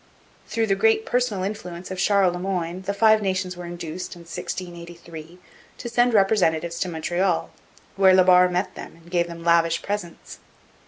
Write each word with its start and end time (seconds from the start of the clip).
Through 0.47 0.65
the 0.65 0.73
great 0.73 1.05
personal 1.05 1.43
influence 1.43 1.91
of 1.91 1.99
Charles 1.99 2.33
Le 2.33 2.39
Moyne 2.39 2.81
the 2.87 2.93
Five 2.95 3.21
Nations 3.21 3.55
were 3.55 3.67
induced, 3.67 4.15
in 4.15 4.21
1683, 4.21 5.37
to 5.77 5.87
send 5.89 6.15
representatives 6.15 6.79
to 6.79 6.89
Montreal, 6.89 7.51
where 7.97 8.15
La 8.15 8.23
Barre 8.23 8.49
met 8.49 8.73
them 8.73 8.95
and 8.95 9.11
gave 9.11 9.27
them 9.27 9.43
lavish 9.43 9.83
presents. 9.83 10.39